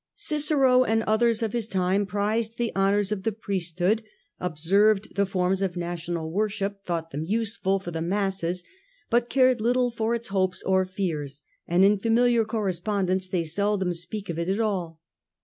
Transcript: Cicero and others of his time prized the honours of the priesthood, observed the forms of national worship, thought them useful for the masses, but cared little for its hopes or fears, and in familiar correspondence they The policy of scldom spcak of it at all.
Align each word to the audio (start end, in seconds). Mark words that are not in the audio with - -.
Cicero 0.15 0.83
and 0.83 1.03
others 1.03 1.43
of 1.43 1.53
his 1.53 1.67
time 1.67 2.07
prized 2.07 2.57
the 2.57 2.71
honours 2.75 3.11
of 3.11 3.21
the 3.21 3.31
priesthood, 3.31 4.01
observed 4.39 5.13
the 5.13 5.27
forms 5.27 5.61
of 5.61 5.75
national 5.77 6.31
worship, 6.31 6.83
thought 6.83 7.11
them 7.11 7.23
useful 7.23 7.77
for 7.79 7.91
the 7.91 8.01
masses, 8.01 8.63
but 9.11 9.29
cared 9.29 9.61
little 9.61 9.91
for 9.91 10.15
its 10.15 10.29
hopes 10.29 10.63
or 10.63 10.85
fears, 10.85 11.43
and 11.67 11.85
in 11.85 11.99
familiar 11.99 12.43
correspondence 12.45 13.27
they 13.29 13.43
The 13.43 13.51
policy 13.55 13.61
of 13.61 13.79
scldom 13.79 14.07
spcak 14.07 14.29
of 14.31 14.39
it 14.39 14.49
at 14.49 14.59
all. 14.59 14.99